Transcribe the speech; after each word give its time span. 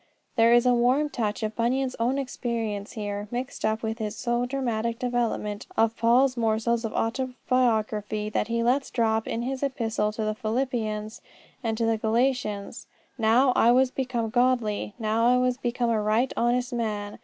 There 0.35 0.51
is 0.51 0.65
a 0.65 0.73
warm 0.73 1.09
touch 1.11 1.43
of 1.43 1.55
Bunyan's 1.55 1.95
own 1.99 2.17
experience 2.17 2.93
here, 2.93 3.27
mixed 3.29 3.63
up 3.63 3.83
with 3.83 3.99
his 3.99 4.15
so 4.15 4.47
dramatic 4.47 4.97
development 4.97 5.67
of 5.77 5.95
Paul's 5.95 6.35
morsels 6.35 6.83
of 6.83 6.91
autobiography 6.93 8.27
that 8.27 8.47
he 8.47 8.63
lets 8.63 8.89
drop 8.89 9.27
in 9.27 9.43
his 9.43 9.61
Epistles 9.61 10.15
to 10.15 10.23
the 10.23 10.33
Philippians 10.33 11.21
and 11.63 11.77
to 11.77 11.85
the 11.85 11.99
Galatians. 11.99 12.87
"Now 13.19 13.53
was 13.75 13.91
I 13.91 13.95
become 13.95 14.31
godly; 14.31 14.95
now 14.97 15.27
I 15.27 15.37
was 15.37 15.57
become 15.57 15.91
a 15.91 16.01
right 16.01 16.33
honest 16.35 16.73
man. 16.73 17.19